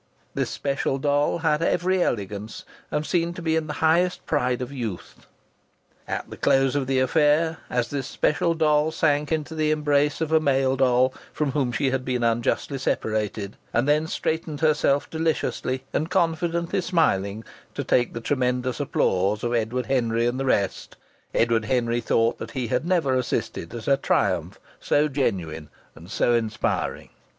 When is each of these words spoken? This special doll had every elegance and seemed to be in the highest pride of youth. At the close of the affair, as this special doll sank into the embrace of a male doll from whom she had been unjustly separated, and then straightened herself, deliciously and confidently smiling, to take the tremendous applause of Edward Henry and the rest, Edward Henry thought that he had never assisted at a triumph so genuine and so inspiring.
This 0.33 0.49
special 0.49 0.97
doll 0.97 1.37
had 1.45 1.61
every 1.61 2.01
elegance 2.01 2.65
and 2.89 3.05
seemed 3.05 3.35
to 3.35 3.41
be 3.43 3.55
in 3.55 3.67
the 3.67 3.73
highest 3.85 4.25
pride 4.25 4.59
of 4.59 4.71
youth. 4.71 5.27
At 6.07 6.27
the 6.27 6.37
close 6.37 6.75
of 6.75 6.87
the 6.87 6.97
affair, 6.99 7.59
as 7.69 7.91
this 7.91 8.07
special 8.07 8.55
doll 8.55 8.89
sank 8.89 9.31
into 9.31 9.53
the 9.53 9.69
embrace 9.69 10.19
of 10.19 10.31
a 10.31 10.39
male 10.39 10.75
doll 10.75 11.13
from 11.31 11.51
whom 11.51 11.71
she 11.71 11.91
had 11.91 12.03
been 12.03 12.23
unjustly 12.23 12.79
separated, 12.79 13.57
and 13.75 13.87
then 13.87 14.07
straightened 14.07 14.61
herself, 14.61 15.07
deliciously 15.07 15.83
and 15.93 16.09
confidently 16.09 16.81
smiling, 16.81 17.43
to 17.75 17.83
take 17.83 18.13
the 18.15 18.21
tremendous 18.21 18.79
applause 18.79 19.43
of 19.43 19.53
Edward 19.53 19.85
Henry 19.85 20.25
and 20.25 20.39
the 20.39 20.45
rest, 20.45 20.95
Edward 21.35 21.65
Henry 21.65 22.01
thought 22.01 22.39
that 22.39 22.49
he 22.57 22.65
had 22.69 22.87
never 22.87 23.13
assisted 23.13 23.71
at 23.75 23.87
a 23.87 23.97
triumph 23.97 24.59
so 24.79 25.07
genuine 25.07 25.69
and 25.93 26.09
so 26.09 26.33
inspiring. 26.33 27.09